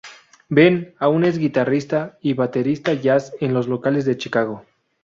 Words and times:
Benn 0.49 0.95
aún 0.97 1.25
es 1.25 1.37
guitarrista 1.37 2.17
y 2.21 2.33
baterista 2.33 2.93
jazz 2.93 3.33
en 3.39 3.53
locales 3.53 4.03
de 4.03 4.17
Chicago. 4.17 4.65